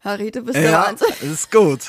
[0.00, 1.08] Harry, du bist der ja, Wahnsinn.
[1.20, 1.80] das ist gut.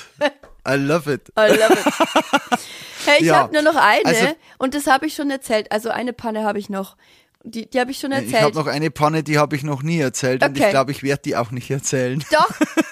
[0.69, 1.29] I love it.
[1.37, 2.59] I love it.
[3.05, 4.27] Hey, ich Ja, habe nur noch eine also-
[4.57, 5.71] und das habe ich schon erzählt.
[5.71, 6.97] Also eine Panne habe ich noch.
[7.43, 8.41] Die, die habe ich schon Ich erzählt.
[8.43, 10.71] habe noch eine Panne, die habe ich noch nie erzählt und ich Okay.
[10.71, 12.21] glaube, ich werde die auch nicht erzählen.
[12.29, 12.49] doch,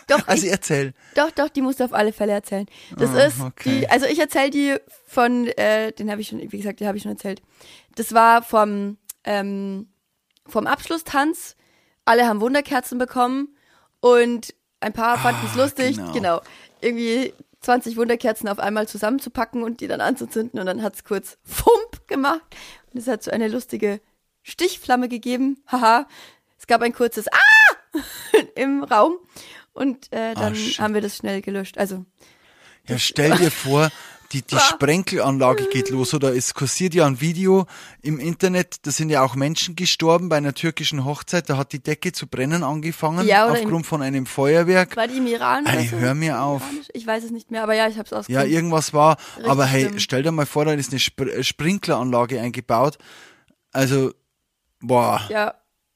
[0.07, 0.93] doch, Also ich, erzähl.
[1.15, 2.65] doch, doch, die musst du auf alle Fälle erzählen.
[2.97, 3.81] Das Ah, ist okay.
[3.81, 6.95] die, also ich erzähle die von, äh, den habe ich schon, wie gesagt, die habe
[6.97, 7.41] ich schon erzählt.
[7.95, 9.89] Das war vom, ähm,
[10.47, 11.57] vom Abschlusstanz.
[12.05, 13.49] Alle haben Wunderkerzen bekommen
[13.99, 16.11] und ein paar fanden es Ah, lustig, genau.
[16.13, 16.41] genau.
[16.79, 22.07] Irgendwie 20 Wunderkerzen auf einmal zusammenzupacken und die dann anzuzünden und dann hat's kurz Fump
[22.07, 22.43] gemacht
[22.93, 23.99] und es hat so eine lustige
[24.43, 25.61] Stichflamme gegeben.
[25.67, 26.07] Haha.
[26.59, 27.99] Es gab ein kurzes Ah
[28.55, 29.17] im Raum
[29.73, 30.79] und äh, dann Ah, shit.
[30.79, 31.77] haben wir das schnell gelöscht.
[31.77, 32.05] Also
[32.87, 33.91] Ja, stell dir vor,
[34.33, 37.65] die, die Sprenkelanlage geht los oder es kursiert ja ein Video
[38.01, 41.79] im Internet, da sind ja auch Menschen gestorben bei einer türkischen Hochzeit, da hat die
[41.81, 44.97] Decke zu brennen angefangen Ja, aufgrund von einem Feuerwerk.
[44.97, 45.97] War die im Iran Ey, so?
[45.97, 46.61] hör mir auf.
[46.61, 46.87] Iranisch?
[46.93, 48.47] Ich weiß es nicht mehr, aber ja, ich hab's Ja, ausgesucht.
[48.47, 49.99] irgendwas war, aber hey, schlimm.
[49.99, 52.97] stell dir mal vor, da ist eine Spr äh, Sprinkleranlage eingebaut.
[53.71, 54.13] Also,
[54.81, 55.53] boah, ja,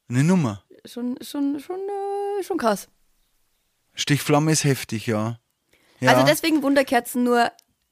[0.09, 0.63] eine Nummer.
[0.85, 2.87] schon, schon, schon, äh, schon krass.
[3.93, 5.37] Stichflamme ist heftig, ja.
[5.99, 6.11] ja.
[6.11, 7.51] Also deswegen Wunderkerzen nur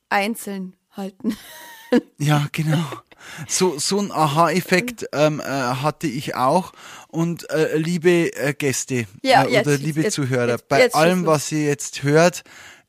[0.09, 1.37] einzeln halten.
[2.19, 2.85] Ja, genau.
[3.47, 6.71] So, so ein Aha-Effekt ähm, äh, hatte ich auch.
[7.07, 11.25] Und äh, liebe äh, Gäste Ja, äh, jetzt, oder liebe jetzt, Zuhörer, jetzt, bei allem,
[11.25, 12.43] was ihr jetzt hört,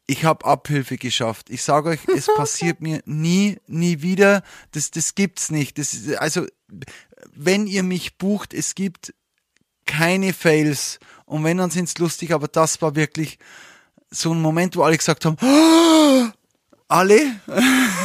[0.06, 1.48] ich habe Abhilfe geschafft.
[1.48, 4.42] Ich sage euch, es passiert mir nie, nie wieder.
[4.72, 5.78] Das, das gibt's nicht.
[5.78, 6.44] Das, ist- also,
[7.35, 9.14] wenn ihr mich bucht, es gibt
[9.87, 10.98] keine Fails.
[11.24, 13.38] Und wenn, dann sind's lustig, aber das war wirklich
[14.11, 15.38] so ein Moment, wo alle gesagt haben,
[16.90, 17.18] alle?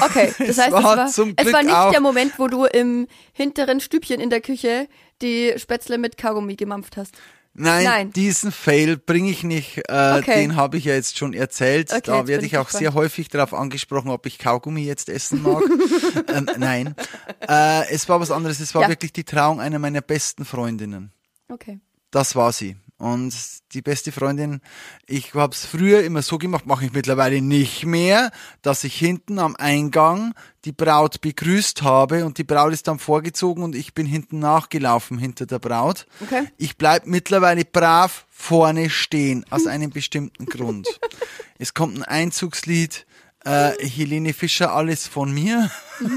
[0.01, 3.07] Okay, das Es heißt, war es, war, es war nicht der Moment, wo du im
[3.33, 4.87] hinteren Stübchen in der Küche
[5.21, 7.15] die Spätzle mit Kaugummi gemampft hast.
[7.57, 8.11] Nein, Nein.
[8.11, 9.77] diesen Fail bringe ich nicht.
[9.87, 10.41] Äh, Okay.
[10.41, 11.89] Den habe ich ja jetzt schon erzählt.
[11.89, 12.79] Okay, da werde ich ich auch gespannt.
[12.81, 15.63] sehr häufig darauf angesprochen, ob ich Kaugummi jetzt essen mag.
[16.33, 16.95] ähm, nein,
[17.47, 18.59] äh, es war was anderes.
[18.59, 18.89] Es war Ja.
[18.89, 21.13] wirklich die Trauung einer meiner besten Freundinnen.
[21.47, 21.79] Okay.
[22.11, 22.75] Das war sie.
[22.97, 23.35] Und
[23.73, 24.61] die beste Freundin,
[25.05, 28.31] ich habe es früher immer so gemacht, mache ich mittlerweile nicht mehr,
[28.61, 33.63] dass ich hinten am Eingang die Braut begrüßt habe und die Braut ist dann vorgezogen
[33.63, 36.07] und ich bin hinten nachgelaufen hinter der Braut.
[36.21, 36.47] Okay.
[36.57, 40.87] Ich bleib mittlerweile brav vorne stehen, aus einem bestimmten Grund.
[41.57, 43.05] Es kommt ein Einzugslied,
[43.45, 45.71] äh, Helene Fischer, alles von mir.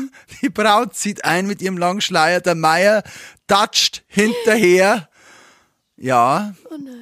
[0.43, 3.05] Die Braut zieht ein mit ihrem langen Schleier, der Meier
[3.47, 5.08] datscht hinterher.
[6.01, 6.55] Ja,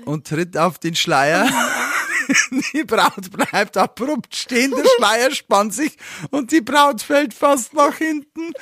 [0.07, 1.49] und tritt auf den Schleier.
[2.73, 5.97] Die Braut bleibt abrupt stehen, der Schleier spannt sich
[6.31, 8.53] und die Braut fällt fast nach hinten.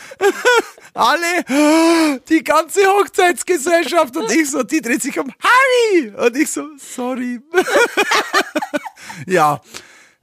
[0.94, 6.12] Alle, die ganze Hochzeitsgesellschaft und ich so, die dreht sich um, Harry!
[6.14, 7.40] Und ich so, sorry.
[9.26, 9.60] ja.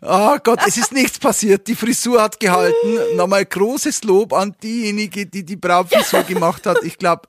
[0.04, 1.68] Oh Gott, es ist nichts passiert.
[1.68, 3.16] Die Frisur hat gehalten.
[3.16, 6.84] Nochmal großes Lob an diejenige, die die Brautfrisur gemacht hat.
[6.84, 7.24] Ich glaube,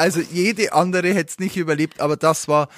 [0.00, 2.68] also jede andere hätte es nicht überlebt, aber das war,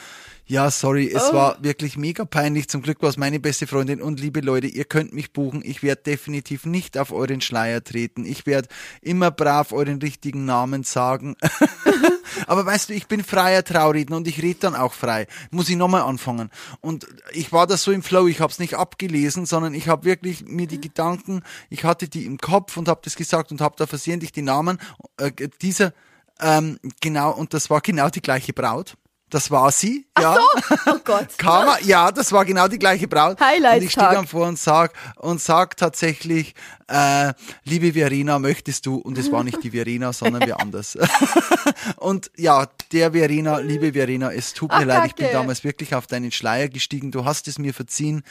[0.45, 1.35] ja, sorry, es Oh.
[1.35, 2.69] war wirklich mega peinlich.
[2.69, 5.63] Zum Glück war es meine beste Freundin und liebe Leute, ihr könnt mich buchen.
[5.65, 8.25] Ich werde definitiv nicht auf euren Schleier treten.
[8.25, 8.69] Ich werde
[9.01, 11.37] immer brav euren richtigen Namen sagen.
[12.49, 15.29] aber weißt du, ich bin freier Trauredner und ich rede dann auch frei.
[15.53, 16.51] Muss ich nochmal anfangen.
[16.81, 20.05] Und ich war da so im Flow, ich habe es nicht abgelesen, sondern ich habe
[20.05, 23.77] wirklich mir die Gedanken, ich hatte die im Kopf und habe das gesagt und habe
[23.79, 24.79] da versehentlich die Namen
[25.19, 25.31] äh,
[25.63, 25.95] dieser
[26.41, 28.95] ähm, genau, und das war genau die gleiche Braut.
[29.33, 30.37] Das war sie, ja.
[30.85, 31.29] Oh Gott.
[31.39, 33.41] Karma, ja, das war genau die gleiche Braut.
[33.41, 33.77] Highlight-Tag.
[33.81, 36.55] Und ich stehe dann vor und sag, und sag tatsächlich,
[36.87, 37.33] äh,
[37.65, 40.99] liebe Verena, möchtest du, und es war nicht die Verena, sondern wer anders.
[41.97, 45.95] und ja, der Verena, liebe Verena, es tut mir Ach, leid, ich bin damals wirklich
[45.95, 48.25] auf deinen Schleier gestiegen, du hast es mir verziehen.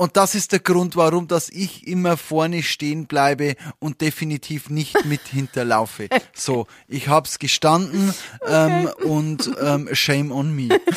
[0.00, 5.04] Und das ist der Grund, warum, dass ich immer vorne stehen bleibe und definitiv nicht
[5.04, 6.08] mit hinterlaufe.
[6.32, 8.14] So, ich hab's gestanden
[8.46, 10.68] ähm, und ähm, shame on me.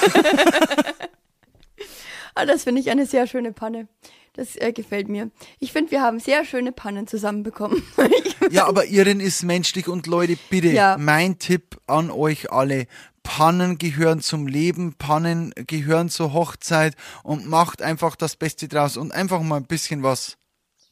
[2.35, 3.87] Ah, das finde ich eine sehr schöne Panne.
[4.33, 5.29] Das äh, gefällt mir.
[5.59, 7.83] Ich finde, wir haben sehr schöne Pannen zusammenbekommen.
[8.49, 10.97] Ja, aber Irin ist menschlich und Leute, bitte, Ja.
[10.99, 12.87] mein Tipp an euch alle.
[13.23, 19.13] Pannen gehören zum Leben, Pannen gehören zur Hochzeit und macht einfach das Beste draus und
[19.13, 20.37] einfach mal ein bisschen was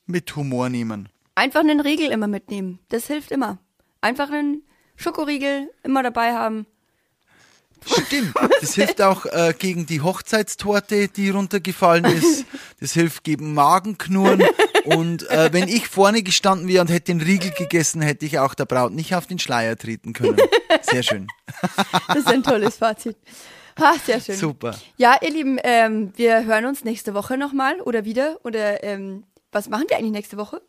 [0.05, 1.09] mit Humor nehmen.
[1.35, 2.79] Einfach einen Riegel immer mitnehmen.
[2.89, 3.59] Das hilft immer.
[4.01, 4.63] Einfach einen
[4.95, 6.65] Schokoriegel immer dabei haben.
[7.85, 8.33] Stimmt.
[8.61, 12.45] Das hilft auch äh, gegen die Hochzeitstorte, die runtergefallen ist.
[12.79, 14.43] Das hilft gegen Magenknurren.
[14.85, 18.53] Und äh, wenn ich vorne gestanden wäre und hätte den Riegel gegessen, hätte ich auch
[18.53, 20.37] der Braut nicht auf den Schleier treten können.
[20.81, 21.27] Sehr schön.
[22.07, 23.17] Das ist ein tolles Fazit.
[23.79, 24.35] Ha, sehr schön.
[24.35, 24.75] Super.
[24.97, 28.39] Ja, ihr Lieben, ähm, wir hören uns nächste Woche nochmal oder wieder.
[28.43, 30.61] Oder ähm, was machen wir eigentlich nächste Woche?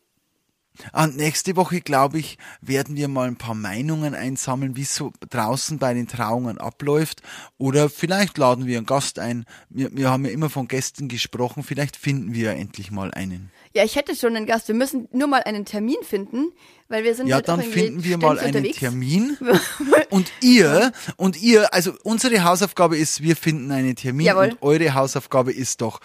[0.92, 5.12] Und nächste Woche, glaube ich, werden wir mal ein paar Meinungen einsammeln, wie es so
[5.28, 7.20] draußen bei den Trauungen abläuft.
[7.58, 9.44] Oder vielleicht laden wir einen Gast ein.
[9.68, 11.62] Wir, wir haben ja immer von Gästen gesprochen.
[11.62, 13.50] Vielleicht finden wir ja endlich mal einen.
[13.74, 14.68] Ja, ich hätte schon einen Gast.
[14.68, 16.52] Wir müssen nur mal einen Termin finden,
[16.88, 18.78] weil wir sind Ja, halt dann finden wir mal einen unterwegs.
[18.78, 19.36] Termin.
[20.10, 24.26] Und ihr, und ihr, also unsere Hausaufgabe ist, wir finden einen Termin.
[24.26, 24.50] Jawohl.
[24.50, 26.00] Und eure Hausaufgabe ist doch,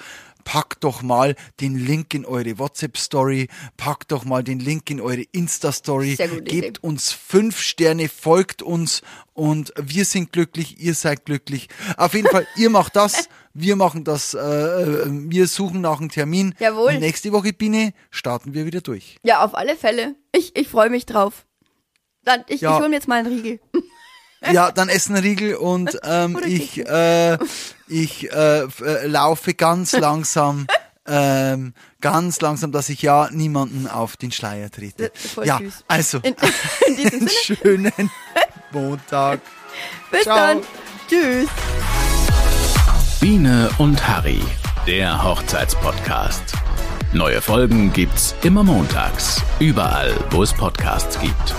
[0.45, 5.23] packt doch mal den Link in eure WhatsApp-Story, packt doch mal den Link in eure
[5.33, 6.73] Insta-Story, gebt Idee.
[6.79, 9.01] uns fünf Sterne, folgt uns
[9.33, 11.67] und wir sind glücklich, ihr seid glücklich.
[11.97, 13.27] Auf jeden Fall, ihr macht das,
[13.59, 16.53] Wir machen das, äh, äh, wir suchen nach einem Termin.
[16.59, 16.91] Jawohl.
[16.93, 19.17] Und nächste Woche, Biene, starten wir wieder durch.
[19.23, 20.13] Ja, auf alle Fälle.
[20.31, 21.45] Ich, ich freue mich drauf.
[22.23, 22.73] Dann, ich, Ja.
[22.73, 23.59] ich hole mir jetzt mal einen Riegel.
[24.51, 27.39] Ja, dann essen Riegel und ähm, ich, äh,
[27.87, 30.67] ich äh, äh, laufe ganz langsam,
[31.07, 35.05] ähm, ganz langsam, dass ich ja niemanden auf den Schleier trete.
[35.05, 35.83] Ist voll ja, süß.
[35.87, 38.11] also In, in einen Sinne, schönen
[38.71, 39.41] Montag.
[40.11, 40.35] bis Ciao.
[40.37, 40.61] dann.
[41.09, 41.49] Tschüss.
[43.19, 44.39] Biene und Harry,
[44.85, 46.53] der Hochzeitspodcast.
[47.13, 51.55] Neue Folgen gibt's immer montags, überall, wo es Podcasts gibt.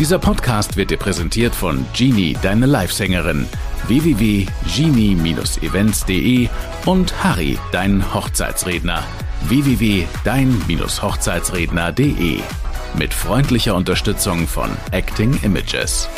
[0.00, 3.46] Dieser Podcast wird dir präsentiert von Genie, deine Livesängerin,
[3.86, 6.48] www.genie-events.de
[6.86, 9.04] und Harry, dein Hochzeitsredner,
[9.44, 12.40] www.dein-hochzeitsredner.de.
[12.98, 16.08] Mit freundlicher Unterstützung von Acting Images.